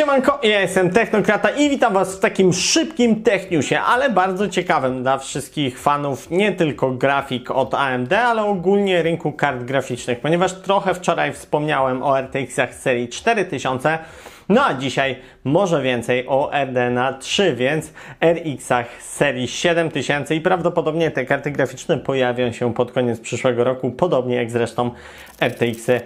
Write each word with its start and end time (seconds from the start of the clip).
Siemanko, 0.00 0.38
ja 0.42 0.60
jestem 0.60 0.90
Technokrata 0.90 1.50
i 1.50 1.70
witam 1.70 1.94
Was 1.94 2.16
w 2.16 2.20
takim 2.20 2.52
szybkim 2.52 3.22
Techniusie, 3.22 3.80
ale 3.80 4.10
bardzo 4.10 4.48
ciekawym 4.48 5.02
dla 5.02 5.18
wszystkich 5.18 5.78
fanów 5.78 6.30
nie 6.30 6.52
tylko 6.52 6.90
grafik 6.90 7.50
od 7.50 7.74
AMD, 7.74 8.12
ale 8.12 8.42
ogólnie 8.44 9.02
rynku 9.02 9.32
kart 9.32 9.64
graficznych, 9.64 10.20
ponieważ 10.20 10.52
trochę 10.52 10.94
wczoraj 10.94 11.32
wspomniałem 11.32 12.02
o 12.02 12.18
RTX-ach 12.18 12.74
serii 12.74 13.08
4000, 13.08 13.98
no 14.50 14.64
a 14.64 14.74
dzisiaj 14.74 15.16
może 15.44 15.82
więcej 15.82 16.26
o 16.28 16.50
RDNA 16.64 17.12
3, 17.12 17.54
więc 17.54 17.92
RX-ach 18.20 19.02
serii 19.02 19.48
7000 19.48 20.34
i 20.34 20.40
prawdopodobnie 20.40 21.10
te 21.10 21.24
karty 21.24 21.50
graficzne 21.50 21.98
pojawią 21.98 22.52
się 22.52 22.74
pod 22.74 22.92
koniec 22.92 23.20
przyszłego 23.20 23.64
roku, 23.64 23.90
podobnie 23.90 24.36
jak 24.36 24.50
zresztą 24.50 24.90
RTX-y 25.40 26.00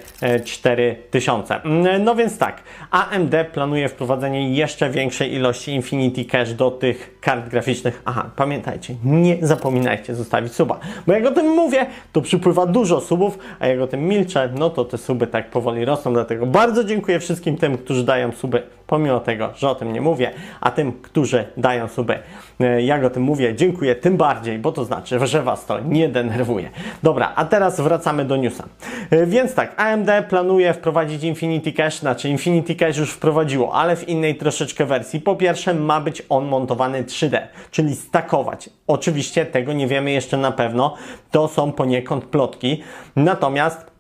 4000. 0.45 1.61
No 2.01 2.15
więc 2.15 2.39
tak, 2.39 2.63
AMD 2.91 3.35
planuje 3.53 3.89
wprowadzenie 3.89 4.55
jeszcze 4.55 4.91
większej 4.91 5.35
ilości 5.35 5.73
Infinity 5.73 6.25
Cache 6.25 6.55
do 6.55 6.71
tych 6.71 7.21
kart 7.21 7.49
graficznych. 7.49 8.03
Aha, 8.05 8.31
pamiętajcie, 8.37 8.95
nie 9.05 9.37
zapominajcie 9.41 10.15
zostawić 10.15 10.53
suba, 10.53 10.81
bo 11.07 11.13
jak 11.13 11.27
o 11.27 11.31
tym 11.31 11.47
mówię, 11.47 11.87
to 12.13 12.21
przypływa 12.21 12.67
dużo 12.67 13.01
subów, 13.01 13.39
a 13.61 13.67
jak 13.67 13.81
o 13.81 13.87
tym 13.87 14.09
milczę, 14.09 14.51
no 14.55 14.71
to 14.71 14.85
te 14.85 14.99
suby 14.99 15.27
tak 15.27 15.51
powoli 15.51 15.85
rosną, 15.85 16.13
dlatego 16.13 16.47
bardzo 16.47 16.85
dziękuję 16.85 17.21
wszystkim 17.21 17.57
tym, 17.57 17.79
którzy 17.79 18.05
dają 18.05 18.33
suby, 18.35 18.63
pomimo 18.87 19.21
tego, 19.21 19.51
że 19.57 19.71
o 19.71 19.75
tym 19.75 19.93
nie 19.93 20.01
mówię, 20.01 20.31
a 20.61 20.71
tym, 20.71 20.93
którzy 20.93 21.45
dają 21.57 21.89
suby, 21.89 22.19
e, 22.61 22.83
jak 22.83 23.05
o 23.05 23.11
tym 23.11 23.23
mówię, 23.23 23.55
dziękuję 23.55 23.95
tym 23.95 24.17
bardziej, 24.17 24.59
bo 24.59 24.73
to 24.73 24.85
znaczy, 24.85 25.27
że 25.27 25.43
Was 25.43 25.67
to 25.67 25.81
nie 25.81 26.09
denerwuje. 26.09 26.71
Dobra, 27.03 27.33
a 27.37 27.45
teraz 27.45 27.81
wracamy 27.81 28.25
do 28.25 28.37
newsa. 28.37 28.65
E, 29.11 29.27
więc 29.27 29.55
tak, 29.55 29.75
AMD 29.77 30.11
planuje 30.29 30.75
wprowadzić 30.75 31.25
Infinity 31.25 31.73
Cache, 31.73 31.99
znaczy 31.99 32.29
Infinity 32.29 32.75
Cache 32.75 33.01
już 33.01 33.11
wprowadziło, 33.11 33.75
ale 33.75 33.97
w 33.97 34.09
innej 34.09 34.35
troszeczkę 34.35 34.87
wersji. 34.87 35.21
Po 35.21 35.37
pierwsze 35.37 35.75
ma 35.75 36.01
być 36.01 36.23
on 36.29 36.47
montowany 36.47 37.05
3D, 37.05 37.41
czyli 37.71 37.97
stakować. 37.97 38.71
Oczywiście 38.87 39.47
tego 39.47 39.73
nie 39.73 39.87
wiemy 39.87 40.11
jeszcze 40.11 40.37
na 40.37 40.53
pewno, 40.53 40.95
to 41.31 41.49
są 41.49 41.73
poniekąd 41.73 42.25
plotki, 42.25 42.83
natomiast 43.17 43.94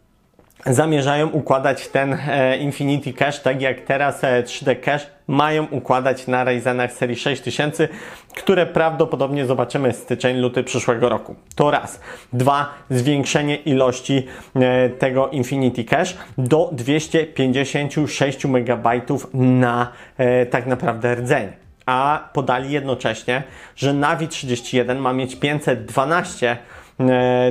zamierzają 0.66 1.28
układać 1.28 1.88
ten 1.88 2.18
e, 2.28 2.58
Infinity 2.58 3.12
Cache, 3.12 3.38
tak 3.42 3.62
jak 3.62 3.80
teraz 3.80 4.24
e, 4.24 4.42
3D 4.42 4.80
Cache 4.80 5.06
mają 5.26 5.66
układać 5.66 6.26
na 6.26 6.44
Ryzenach 6.44 6.92
serii 6.92 7.16
6000, 7.16 7.88
które 8.36 8.66
prawdopodobnie 8.66 9.46
zobaczymy 9.46 9.92
styczeń, 9.92 10.36
luty 10.36 10.64
przyszłego 10.64 11.08
roku. 11.08 11.34
To 11.54 11.70
raz. 11.70 12.00
Dwa, 12.32 12.74
zwiększenie 12.90 13.56
ilości 13.56 14.26
e, 14.56 14.88
tego 14.88 15.28
Infinity 15.28 15.84
Cache 15.84 16.14
do 16.38 16.70
256 16.72 18.44
MB 18.44 18.88
na 19.34 19.92
e, 20.18 20.46
tak 20.46 20.66
naprawdę 20.66 21.14
rdzeń 21.14 21.48
a 21.86 22.28
podali 22.32 22.72
jednocześnie, 22.72 23.42
że 23.76 23.92
Navi 23.92 24.28
31 24.28 24.98
ma 24.98 25.12
mieć 25.12 25.36
512 25.36 26.50
e, 26.50 26.56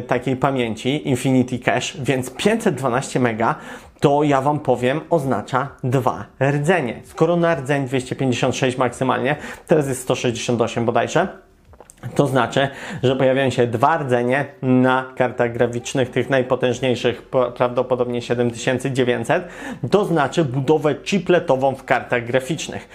takiej 0.07 0.35
pamięci 0.35 1.07
Infinity 1.09 1.59
Cache, 1.59 2.03
więc 2.03 2.29
512 2.29 3.19
mega 3.19 3.55
to 3.99 4.23
ja 4.23 4.41
Wam 4.41 4.59
powiem 4.59 5.01
oznacza 5.09 5.69
dwa 5.83 6.25
rdzenie. 6.41 7.01
Skoro 7.03 7.35
na 7.35 7.55
rdzeń 7.55 7.85
256 7.85 8.77
maksymalnie, 8.77 9.35
teraz 9.67 9.87
jest 9.87 10.01
168 10.01 10.85
bodajże, 10.85 11.27
to 12.15 12.27
znaczy, 12.27 12.67
że 13.03 13.15
pojawiają 13.15 13.49
się 13.49 13.67
dwa 13.67 13.97
rdzenie 13.97 14.45
na 14.61 15.05
kartach 15.15 15.53
graficznych, 15.53 16.09
tych 16.09 16.29
najpotężniejszych, 16.29 17.29
prawdopodobnie 17.55 18.21
7900. 18.21 19.47
To 19.91 20.05
znaczy 20.05 20.45
budowę 20.45 20.95
chipletową 21.03 21.75
w 21.75 21.83
kartach 21.83 22.25
graficznych. 22.25 22.89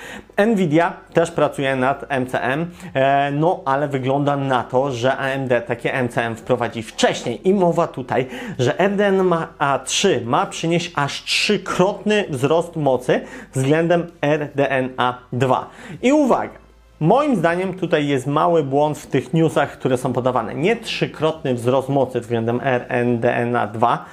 Nvidia 0.47 0.92
też 1.12 1.31
pracuje 1.31 1.77
nad 1.77 2.11
MCM, 2.11 2.67
e, 2.95 3.31
no 3.31 3.62
ale 3.65 3.89
wygląda 3.89 4.37
na 4.37 4.62
to, 4.62 4.92
że 4.92 5.17
AMD 5.17 5.67
takie 5.67 6.03
MCM 6.03 6.37
wprowadzi 6.37 6.83
wcześniej. 6.83 7.49
I 7.49 7.54
mowa 7.54 7.87
tutaj, 7.87 8.27
że 8.59 8.78
RDNA 8.78 9.49
3 9.84 10.22
ma 10.25 10.47
przynieść 10.47 10.93
aż 10.94 11.25
trzykrotny 11.25 12.25
wzrost 12.31 12.77
mocy 12.77 13.21
względem 13.54 14.06
RDNA 14.22 15.19
2. 15.33 15.71
I 16.03 16.12
uwaga! 16.12 16.68
Moim 17.00 17.36
zdaniem 17.36 17.75
tutaj 17.75 18.06
jest 18.06 18.26
mały 18.26 18.62
błąd 18.62 18.98
w 18.98 19.06
tych 19.06 19.34
newsach, 19.34 19.72
które 19.72 19.98
są 19.98 20.12
podawane. 20.12 20.54
Nie 20.54 20.76
trzykrotny 20.76 21.54
wzrost 21.54 21.88
mocy 21.88 22.20
względem 22.20 22.60
RNDNA 22.62 23.66
2, 23.66 24.04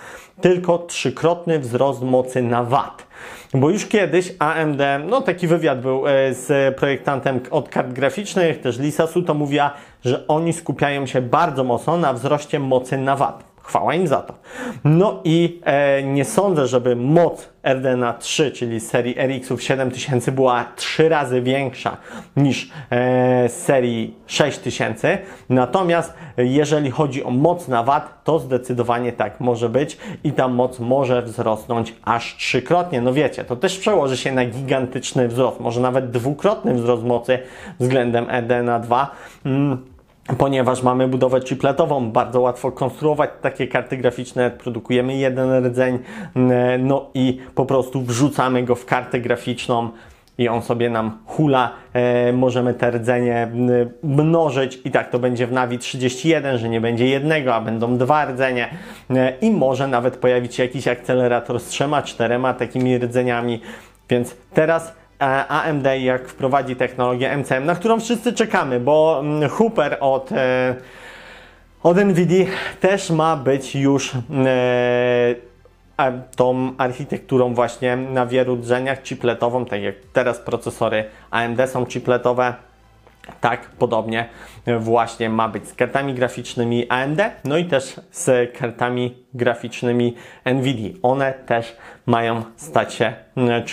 tylko 0.41 0.78
trzykrotny 0.78 1.59
wzrost 1.59 2.01
mocy 2.01 2.41
na 2.41 2.63
watt. 2.63 3.07
Bo 3.53 3.69
już 3.69 3.85
kiedyś 3.85 4.34
AMD, 4.40 4.81
no 5.07 5.22
taki 5.22 5.47
wywiad 5.47 5.81
był 5.81 6.07
e, 6.07 6.34
z 6.34 6.75
projektantem 6.78 7.40
od 7.51 7.69
kart 7.69 7.94
graficznych, 7.94 8.62
też 8.62 8.79
Lisasu, 8.79 9.22
to 9.22 9.34
mówiła, 9.34 9.72
że 10.06 10.28
oni 10.28 10.53
skupiają 10.53 11.06
się 11.06 11.22
bardzo 11.22 11.63
mocno 11.63 11.97
na 11.97 12.13
wzroście 12.13 12.59
mocy 12.59 12.97
na 12.97 13.16
watt. 13.16 13.55
Chwała 13.66 13.94
im 13.94 14.08
za 14.08 14.22
to. 14.22 14.34
No 14.84 15.22
i 15.24 15.62
e, 15.64 16.03
nie 16.03 16.26
sądzę, 16.26 16.68
żeby 16.68 16.96
moc 16.96 17.50
RDNA 17.64 18.14
3, 18.14 18.52
czyli 18.52 18.80
serii 18.80 19.16
RX-ów 19.20 19.64
7000 19.64 20.31
była 20.31 20.66
3 20.76 21.09
razy 21.09 21.42
większa 21.42 21.98
niż 22.38 22.72
e, 22.92 23.50
serii 23.50 24.16
6000. 24.28 25.18
Natomiast 25.50 26.14
jeżeli 26.38 26.92
chodzi 26.92 27.24
o 27.24 27.30
moc 27.30 27.68
na 27.68 27.84
VAT, 27.84 28.24
to 28.24 28.40
zdecydowanie 28.40 29.12
tak 29.12 29.40
może 29.40 29.70
być 29.70 29.97
i 30.24 30.32
ta 30.32 30.47
moc 30.47 30.80
może 30.80 31.22
wzrosnąć 31.22 31.96
aż 32.03 32.36
trzykrotnie. 32.38 33.02
No 33.02 33.14
wiecie, 33.14 33.44
to 33.44 33.56
też 33.56 33.78
przełoży 33.78 34.18
się 34.18 34.32
na 34.32 34.46
gigantyczny 34.46 35.28
wzrost, 35.28 35.59
może 35.59 35.82
nawet 35.82 36.12
dwukrotny 36.12 36.74
wzrost 36.74 37.03
mocy 37.03 37.40
względem 37.80 38.30
RDNA 38.30 38.80
2. 38.80 39.12
Mm 39.46 39.95
ponieważ 40.38 40.84
mamy 40.84 41.08
budowę 41.08 41.41
chipletową, 41.41 42.12
bardzo 42.12 42.41
łatwo 42.41 42.72
konstruować 42.72 43.30
takie 43.41 43.68
karty 43.68 43.97
graficzne, 43.97 44.52
produkujemy 44.52 45.16
jeden 45.16 45.66
rdzeń, 45.66 46.00
no 46.80 47.09
i 47.13 47.40
po 47.56 47.66
prostu 47.66 48.02
wrzucamy 48.02 48.64
go 48.64 48.75
w 48.75 48.85
kartę 48.85 49.19
graficzną 49.19 49.90
i 50.38 50.50
on 50.50 50.62
sobie 50.62 50.90
nam 50.90 51.18
hula, 51.25 51.72
e, 51.94 52.34
możemy 52.34 52.74
te 52.74 52.91
rdzenie 52.91 53.52
mnożyć 54.03 54.80
i 54.85 54.91
tak 54.91 55.09
to 55.09 55.19
będzie 55.19 55.47
w 55.47 55.52
Navi 55.52 55.80
31, 55.80 56.58
że 56.58 56.69
nie 56.69 56.81
będzie 56.81 57.08
jednego, 57.08 57.56
a 57.56 57.62
będą 57.62 57.97
dwa 57.97 58.25
rdzenie. 58.25 58.69
E, 59.09 59.34
i 59.41 59.52
może 59.52 59.88
nawet 59.88 60.18
pojawić 60.18 60.56
się 60.56 60.64
jakiś 60.64 60.88
akcelerator 60.88 61.59
z 61.59 61.68
trzema, 61.68 62.02
czterema 62.02 62.53
takimi 62.53 62.97
rdzeniami, 62.97 63.62
więc 64.09 64.35
teraz 64.53 64.94
AMD 65.47 65.88
jak 66.00 66.28
wprowadzi 66.28 66.75
technologię 66.75 67.38
MCM, 67.38 67.66
na 67.66 67.75
którą 67.75 68.00
wszyscy 68.00 68.34
czekamy, 68.34 68.80
bo 68.80 69.19
mm, 69.19 69.50
Hooper 69.50 69.97
od, 70.00 70.31
e, 70.31 70.75
od 71.84 71.97
NVIDIA 71.97 72.46
też 72.80 73.09
ma 73.09 73.35
być 73.35 73.75
już 73.75 74.14
e, 74.16 75.35
tą 76.35 76.74
architekturą 76.78 77.53
właśnie 77.53 77.96
na 77.96 78.25
wielu 78.25 78.56
rdzeniach 78.56 79.03
chipletową, 79.03 79.66
tak 79.66 79.81
jak 79.81 79.96
teraz 80.14 80.40
procesory 80.40 81.06
AMD 81.31 81.69
są 81.69 81.85
chipletowe, 81.85 82.53
tak 83.41 83.69
podobnie 83.69 84.30
właśnie 84.80 85.30
ma 85.30 85.50
być 85.50 85.68
z 85.68 85.74
kartami 85.74 86.14
graficznymi 86.14 86.90
AMD, 86.90 87.22
no 87.44 87.58
i 87.58 87.66
też 87.66 88.00
z 88.12 88.53
kartami 88.58 89.25
graficznymi 89.35 90.16
NVIDIA. 90.46 90.90
One 91.01 91.34
też 91.46 91.75
mają 92.06 92.44
stać 92.56 92.94
się 92.94 93.13
mm, 93.35 93.63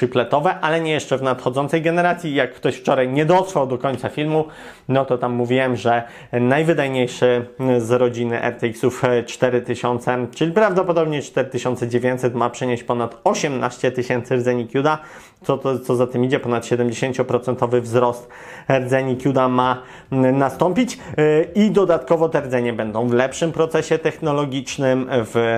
ale 0.61 0.81
nie 0.81 0.93
jeszcze 0.93 1.19
w 1.19 1.23
nadchodzącej 1.23 1.83
generacji. 1.83 2.35
Jak 2.35 2.55
ktoś 2.55 2.77
wczoraj 2.77 3.09
nie 3.09 3.27
dotrwał 3.27 3.67
do 3.67 3.79
końca 3.79 4.09
filmu, 4.09 4.45
no 4.89 5.05
to 5.05 5.19
tam 5.19 5.33
mówiłem, 5.33 5.77
że 5.77 6.03
najwydajniejszy 6.33 7.47
z 7.79 7.91
rodziny 7.91 8.43
RTX-ów 8.43 9.03
4000, 9.27 10.27
czyli 10.35 10.53
prawdopodobnie 10.53 11.23
4900 11.23 12.35
ma 12.35 12.51
przynieść 12.51 12.83
ponad 12.83 13.21
18 13.25 13.93
tysięcy 13.93 14.37
rdzeni 14.37 14.69
CUDA, 14.69 14.99
co, 15.43 15.59
to, 15.59 15.79
co 15.79 15.97
za 15.97 16.07
tym 16.07 16.25
idzie, 16.25 16.41
ponad 16.41 16.65
70% 16.65 17.81
wzrost 17.81 18.29
rdzeni 18.71 19.17
CUDA 19.17 19.49
ma 19.49 19.83
mm, 20.13 20.39
nastąpić 20.39 20.99
y, 21.19 21.49
i 21.55 21.71
dodatkowo 21.71 22.29
te 22.29 22.41
rdzenie 22.41 22.73
będą 22.73 23.09
w 23.09 23.13
lepszym 23.13 23.53
procesie 23.53 23.99
technologicznym, 23.99 25.09
w, 25.11 25.37
mm, 25.37 25.52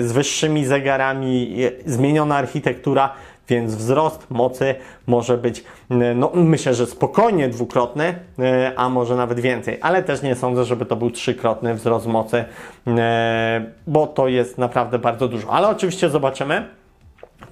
z 0.00 0.12
wyższymi 0.12 0.64
zegarami, 0.64 1.56
zmieniona 1.86 2.36
architektura, 2.36 3.12
więc 3.48 3.74
wzrost 3.74 4.30
mocy 4.30 4.74
może 5.06 5.38
być, 5.38 5.64
no 6.14 6.30
myślę, 6.34 6.74
że 6.74 6.86
spokojnie 6.86 7.48
dwukrotny, 7.48 8.14
a 8.76 8.88
może 8.88 9.16
nawet 9.16 9.40
więcej, 9.40 9.78
ale 9.80 10.02
też 10.02 10.22
nie 10.22 10.34
sądzę, 10.34 10.64
żeby 10.64 10.86
to 10.86 10.96
był 10.96 11.10
trzykrotny 11.10 11.74
wzrost 11.74 12.06
mocy, 12.06 12.44
bo 13.86 14.06
to 14.06 14.28
jest 14.28 14.58
naprawdę 14.58 14.98
bardzo 14.98 15.28
dużo. 15.28 15.50
Ale 15.50 15.68
oczywiście 15.68 16.10
zobaczymy. 16.10 16.68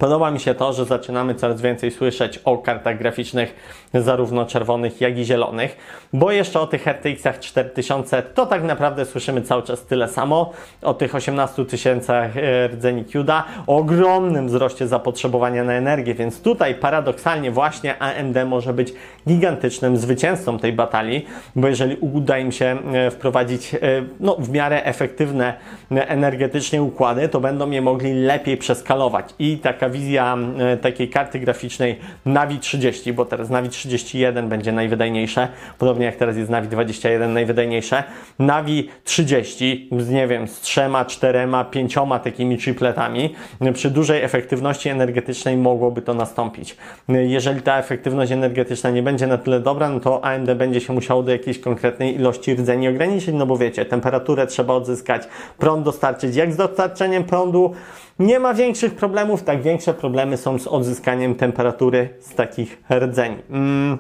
Podoba 0.03 0.31
mi 0.31 0.41
się 0.41 0.55
to, 0.55 0.73
że 0.73 0.85
zaczynamy 0.85 1.35
coraz 1.35 1.61
więcej 1.61 1.91
słyszeć 1.91 2.39
o 2.39 2.59
kartach 2.59 2.99
graficznych, 2.99 3.55
zarówno 3.95 4.47
czerwonych, 4.47 5.01
jak 5.01 5.19
i 5.19 5.25
zielonych, 5.25 5.77
bo 6.13 6.33
jeszcze 6.33 6.61
o 6.61 6.67
tych 6.67 6.87
RTX-ach 6.87 7.41
4000 7.41 8.23
to 8.23 8.47
tak 8.47 8.63
naprawdę 8.65 9.05
słyszymy 9.07 9.43
cały 9.43 9.63
czas 9.63 9.87
tyle 9.87 10.09
samo. 10.09 10.53
O 10.83 10.95
tych 10.95 11.15
18 11.15 11.65
tysięcach 11.65 12.31
rdzeni 12.73 13.05
CUDA, 13.05 13.45
o 13.67 13.77
ogromnym 13.77 14.49
wzroście 14.49 14.89
zapotrzebowania 14.89 15.65
na 15.65 15.73
energię, 15.73 16.15
więc 16.15 16.43
tutaj 16.43 16.75
paradoksalnie 16.75 17.51
właśnie 17.51 17.99
AMD 17.99 18.37
może 18.47 18.73
być 18.73 18.93
gigantycznym 19.29 19.97
zwycięzcą 19.97 20.59
tej 20.59 20.73
batalii, 20.73 21.27
bo 21.57 21.69
jeżeli 21.69 21.97
uda 21.97 22.39
im 22.39 22.53
się 22.53 22.79
e, 22.93 23.11
wprowadzić 23.11 23.75
e, 23.75 23.79
no, 24.21 24.37
w 24.39 24.51
miarę 24.51 24.85
efektywne 24.85 25.55
energetycznie 25.91 26.83
układy, 26.83 27.29
to 27.29 27.41
będą 27.41 27.71
je 27.71 27.83
mogli 27.83 28.15
lepiej 28.15 28.57
przeskalować 28.57 29.35
i 29.39 29.59
taka 29.59 29.92
wizja 29.93 30.37
e, 30.59 30.77
takiej 30.77 31.09
karty 31.09 31.39
graficznej 31.39 31.99
Navi 32.27 32.59
30, 32.59 33.13
bo 33.13 33.25
teraz 33.25 33.51
Navi 33.51 33.69
31 33.69 34.49
będzie 34.49 34.73
najwydajniejsze, 34.73 35.49
podobnie 35.79 36.07
jak 36.07 36.17
teraz 36.17 36.37
jest 36.37 36.51
Navi 36.51 36.69
21 36.69 37.33
najwydajniejsze. 37.33 38.05
Navi 38.39 38.89
30 39.05 39.89
z 39.99 40.11
nie 40.11 40.27
wiem, 40.29 40.49
z 40.49 40.61
trzema, 40.61 41.05
czterema, 41.05 41.65
pięcioma 41.65 42.19
takimi 42.19 42.59
chipletami 42.59 43.35
przy 43.75 43.91
dużej 43.91 44.23
efektywności 44.23 44.89
energetycznej 44.89 45.57
mogłoby 45.57 46.03
to 46.03 46.15
nastąpić. 46.15 46.77
Jeżeli 47.09 47.63
ta 47.63 47.79
efektywność 47.79 48.33
energetyczna 48.33 48.91
nie 48.91 49.03
będzie 49.03 49.27
na 49.27 49.39
tyle 49.39 49.61
dobra, 49.61 49.89
no 49.89 50.01
to 50.01 50.25
AMD 50.25 50.55
będzie 50.55 50.81
się 50.81 50.93
musiało 50.93 51.23
do 51.23 51.33
jakiejś 51.33 51.59
konkretnej 51.59 52.15
ilości 52.15 52.55
rdzeni 52.55 52.89
ograniczyć, 52.89 53.35
no 53.35 53.47
bo 53.47 53.57
wiecie, 53.57 53.85
temperaturę 53.85 54.47
trzeba 54.47 54.75
odzyskać, 54.75 55.29
prąd 55.59 55.85
dostarczyć. 55.85 56.37
Jak 56.37 56.53
z 56.53 56.57
dostarczeniem 56.57 57.25
prądu 57.25 57.75
nie 58.19 58.39
ma 58.39 58.55
większych 58.55 58.95
problemów, 58.95 59.43
tak 59.43 59.63
większe 59.73 59.95
problemy 59.95 60.37
są 60.37 60.59
z 60.59 60.67
odzyskaniem 60.67 61.35
temperatury 61.35 62.09
z 62.21 62.35
takich 62.35 62.83
rdzeni. 62.91 63.37
Mm. 63.51 63.99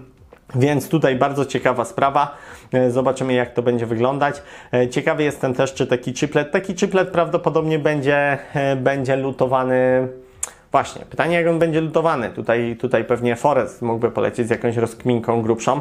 Więc 0.54 0.88
tutaj 0.88 1.16
bardzo 1.16 1.46
ciekawa 1.46 1.84
sprawa. 1.84 2.36
E, 2.72 2.90
zobaczymy, 2.90 3.32
jak 3.32 3.54
to 3.54 3.62
będzie 3.62 3.86
wyglądać. 3.86 4.42
E, 4.72 4.88
ciekawy 4.88 5.22
jestem 5.22 5.54
też, 5.54 5.74
czy 5.74 5.86
taki 5.86 6.12
chiplet, 6.12 6.50
taki 6.50 6.74
chiplet 6.74 7.08
prawdopodobnie 7.08 7.78
będzie, 7.78 8.38
e, 8.54 8.76
będzie 8.76 9.16
lutowany 9.16 10.08
Właśnie, 10.72 11.02
pytanie 11.10 11.36
jak 11.36 11.46
on 11.46 11.58
będzie 11.58 11.80
lutowany. 11.80 12.30
Tutaj, 12.30 12.76
tutaj 12.80 13.04
pewnie 13.04 13.36
Forest 13.36 13.82
mógłby 13.82 14.10
polecieć 14.10 14.46
z 14.46 14.50
jakąś 14.50 14.76
rozkminką 14.76 15.42
grubszą. 15.42 15.80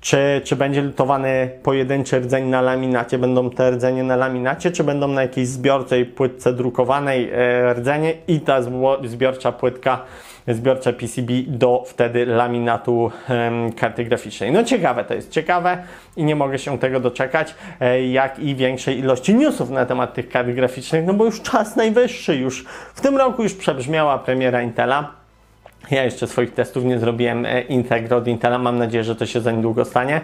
Czy, 0.00 0.40
czy 0.44 0.56
będzie 0.56 0.82
lutowany 0.82 1.50
pojedynczy 1.62 2.20
rdzeń 2.20 2.44
na 2.44 2.60
laminacie, 2.60 3.18
będą 3.18 3.50
te 3.50 3.70
rdzenie 3.70 4.02
na 4.02 4.16
laminacie, 4.16 4.70
czy 4.70 4.84
będą 4.84 5.08
na 5.08 5.22
jakiejś 5.22 5.48
zbiorczej 5.48 6.06
płytce 6.06 6.52
drukowanej 6.52 7.30
rdzenie 7.72 8.14
i 8.28 8.40
ta 8.40 8.62
zbiorcza 9.02 9.52
płytka 9.52 10.04
zbiorcze 10.54 10.92
PCB 10.92 11.32
do 11.46 11.84
wtedy 11.86 12.26
laminatu 12.26 13.10
karty 13.76 14.04
graficznej. 14.04 14.52
No 14.52 14.64
ciekawe 14.64 15.04
to 15.04 15.14
jest, 15.14 15.30
ciekawe 15.30 15.82
i 16.16 16.24
nie 16.24 16.36
mogę 16.36 16.58
się 16.58 16.78
tego 16.78 17.00
doczekać, 17.00 17.54
e, 17.80 18.06
jak 18.06 18.38
i 18.38 18.54
większej 18.54 18.98
ilości 18.98 19.34
newsów 19.34 19.70
na 19.70 19.86
temat 19.86 20.14
tych 20.14 20.28
kart 20.28 20.48
graficznych, 20.48 21.06
no 21.06 21.14
bo 21.14 21.24
już 21.24 21.42
czas 21.42 21.76
najwyższy, 21.76 22.36
już 22.36 22.64
w 22.94 23.00
tym 23.00 23.16
roku 23.16 23.42
już 23.42 23.54
przebrzmiała 23.54 24.18
premiera 24.18 24.62
Intela. 24.62 25.17
Ja 25.90 26.04
jeszcze 26.04 26.26
swoich 26.26 26.54
testów 26.54 26.84
nie 26.84 26.98
zrobiłem 26.98 27.46
e, 27.46 27.60
Integro 27.60 28.16
od 28.16 28.28
Intela. 28.28 28.58
Mam 28.58 28.78
nadzieję, 28.78 29.04
że 29.04 29.16
to 29.16 29.26
się 29.26 29.40
za 29.40 29.52
niedługo 29.52 29.84
stanie. 29.84 30.16
E, 30.16 30.20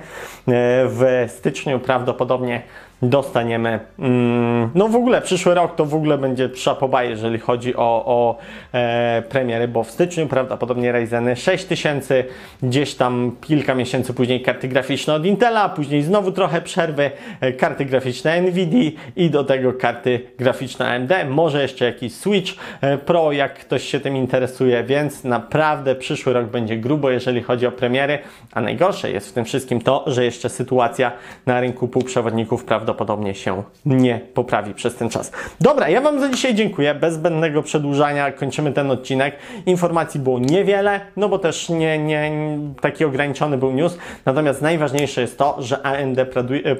w 0.88 1.24
styczniu 1.28 1.78
prawdopodobnie 1.78 2.62
dostaniemy. 3.02 3.80
Mm, 3.98 4.70
no 4.74 4.88
w 4.88 4.96
ogóle 4.96 5.22
przyszły 5.22 5.54
rok 5.54 5.76
to 5.76 5.84
w 5.84 5.94
ogóle 5.94 6.18
będzie 6.18 6.50
szapoba, 6.54 7.04
jeżeli 7.04 7.38
chodzi 7.38 7.76
o, 7.76 8.04
o 8.06 8.38
e, 8.72 9.22
premiery, 9.28 9.68
bo 9.68 9.84
w 9.84 9.90
styczniu 9.90 10.26
prawdopodobnie 10.26 10.92
Ryzeny 10.92 11.36
6000, 11.36 12.24
gdzieś 12.62 12.94
tam 12.94 13.36
kilka 13.40 13.74
miesięcy 13.74 14.14
później 14.14 14.42
karty 14.42 14.68
graficzne 14.68 15.14
od 15.14 15.26
Intela, 15.26 15.68
później 15.68 16.02
znowu 16.02 16.32
trochę 16.32 16.60
przerwy, 16.60 17.10
e, 17.40 17.52
karty 17.52 17.84
graficzne 17.84 18.42
Nvidia 18.42 18.90
i 19.16 19.30
do 19.30 19.44
tego 19.44 19.72
karty 19.72 20.20
graficzne 20.38 20.88
AMD, 20.88 21.12
może 21.28 21.62
jeszcze 21.62 21.84
jakiś 21.84 22.14
Switch 22.14 22.52
e, 22.80 22.98
Pro, 22.98 23.32
jak 23.32 23.54
ktoś 23.58 23.84
się 23.84 24.00
tym 24.00 24.16
interesuje, 24.16 24.84
więc 24.84 25.24
naprawdę 25.24 25.94
przyszły 25.94 26.32
rok 26.32 26.46
będzie 26.46 26.76
grubo, 26.76 27.10
jeżeli 27.10 27.42
chodzi 27.42 27.66
o 27.66 27.72
premiery, 27.72 28.18
a 28.52 28.60
najgorsze 28.60 29.10
jest 29.10 29.28
w 29.28 29.32
tym 29.32 29.44
wszystkim 29.44 29.80
to, 29.80 30.04
że 30.06 30.24
jeszcze 30.24 30.48
sytuacja 30.48 31.12
na 31.46 31.60
rynku 31.60 31.88
półprzewodników 31.88 32.64
prawdopodobnie 32.64 32.93
prawdopodobnie 32.94 33.34
się 33.34 33.62
nie 33.86 34.20
poprawi 34.34 34.74
przez 34.74 34.96
ten 34.96 35.10
czas. 35.10 35.32
Dobra, 35.60 35.88
ja 35.88 36.00
Wam 36.00 36.20
za 36.20 36.28
dzisiaj 36.28 36.54
dziękuję. 36.54 36.94
Bez 36.94 37.14
zbędnego 37.14 37.62
przedłużania 37.62 38.32
kończymy 38.32 38.72
ten 38.72 38.90
odcinek. 38.90 39.36
Informacji 39.66 40.20
było 40.20 40.38
niewiele, 40.38 41.00
no 41.16 41.28
bo 41.28 41.38
też 41.38 41.68
nie, 41.68 41.98
nie 41.98 42.32
taki 42.80 43.04
ograniczony 43.04 43.58
był 43.58 43.72
news. 43.72 43.98
Natomiast 44.24 44.62
najważniejsze 44.62 45.20
jest 45.20 45.38
to, 45.38 45.56
że 45.58 45.82
AMD 45.82 46.18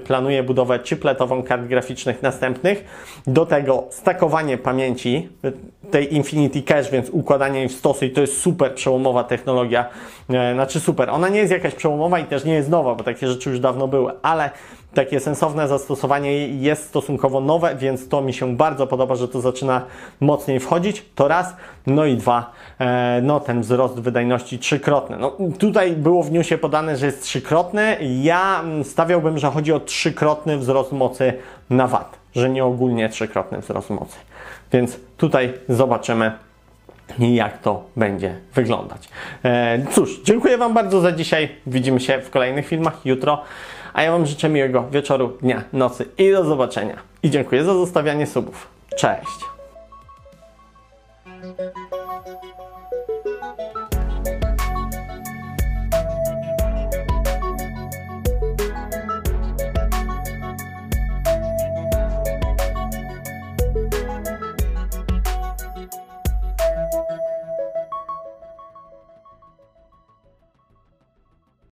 planuje 0.06 0.42
budowę 0.42 0.78
chipletową 0.78 1.42
kart 1.42 1.62
graficznych 1.62 2.22
następnych. 2.22 2.84
Do 3.26 3.46
tego 3.46 3.84
stakowanie 3.90 4.58
pamięci 4.58 5.28
tej 5.90 6.14
Infinity 6.14 6.62
Cache, 6.62 6.90
więc 6.92 7.10
układanie 7.10 7.58
jej 7.58 7.68
w 7.68 7.72
stosy 7.72 8.06
i 8.06 8.10
to 8.10 8.20
jest 8.20 8.40
super 8.40 8.74
przełomowa 8.74 9.24
technologia. 9.24 9.88
E, 10.30 10.54
znaczy 10.54 10.80
super, 10.80 11.10
ona 11.10 11.28
nie 11.28 11.38
jest 11.38 11.52
jakaś 11.52 11.74
przełomowa 11.74 12.18
i 12.18 12.24
też 12.24 12.44
nie 12.44 12.54
jest 12.54 12.70
nowa, 12.70 12.94
bo 12.94 13.04
takie 13.04 13.28
rzeczy 13.28 13.50
już 13.50 13.60
dawno 13.60 13.88
były, 13.88 14.12
ale 14.22 14.50
takie 14.94 15.20
sensowne 15.20 15.68
zastosowanie 15.68 16.48
jest 16.48 16.84
stosunkowo 16.84 17.40
nowe, 17.40 17.76
więc 17.76 18.08
to 18.08 18.20
mi 18.20 18.32
się 18.32 18.56
bardzo 18.56 18.86
podoba, 18.86 19.14
że 19.14 19.28
to 19.28 19.40
zaczyna 19.40 19.82
mocniej 20.20 20.60
wchodzić. 20.60 21.04
To 21.14 21.28
raz. 21.28 21.56
No 21.86 22.04
i 22.04 22.16
dwa, 22.16 22.52
e, 22.78 23.20
no 23.22 23.40
ten 23.40 23.60
wzrost 23.60 24.00
wydajności 24.00 24.58
trzykrotny. 24.58 25.16
No, 25.18 25.36
tutaj 25.58 25.92
było 25.92 26.22
w 26.22 26.32
newsie 26.32 26.58
podane, 26.58 26.96
że 26.96 27.06
jest 27.06 27.22
trzykrotny. 27.22 27.96
Ja 28.22 28.64
stawiałbym, 28.82 29.38
że 29.38 29.50
chodzi 29.50 29.72
o 29.72 29.80
trzykrotny 29.80 30.58
wzrost 30.58 30.92
mocy 30.92 31.32
na 31.70 31.88
wat, 31.88 32.18
że 32.34 32.50
nie 32.50 32.64
ogólnie 32.64 33.08
trzykrotny 33.08 33.58
wzrost 33.58 33.90
mocy. 33.90 34.16
Więc 34.72 35.00
tutaj 35.16 35.52
zobaczymy, 35.68 36.32
jak 37.18 37.58
to 37.58 37.84
będzie 37.96 38.34
wyglądać. 38.54 39.08
E, 39.44 39.78
cóż, 39.90 40.20
dziękuję 40.24 40.58
Wam 40.58 40.74
bardzo 40.74 41.00
za 41.00 41.12
dzisiaj. 41.12 41.48
Widzimy 41.66 42.00
się 42.00 42.20
w 42.20 42.30
kolejnych 42.30 42.66
filmach 42.66 43.00
jutro. 43.04 43.42
A 43.92 44.02
ja 44.02 44.12
Wam 44.12 44.26
życzę 44.26 44.48
miłego 44.48 44.90
wieczoru, 44.90 45.28
dnia, 45.42 45.64
nocy 45.72 46.06
i 46.18 46.32
do 46.32 46.44
zobaczenia. 46.44 46.96
I 47.22 47.30
dziękuję 47.30 47.64
za 47.64 47.74
zostawianie 47.74 48.26
subów. 48.26 48.68
Cześć! 48.96 49.54